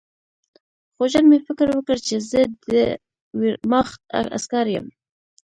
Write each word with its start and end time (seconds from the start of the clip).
خو 0.95 1.03
ژر 1.11 1.23
مې 1.29 1.39
فکر 1.47 1.67
وکړ 1.71 1.97
چې 2.07 2.15
زه 2.29 2.41
د 2.71 2.71
ویرماخت 3.39 3.99
عسکر 4.37 4.65
یم 4.75 4.87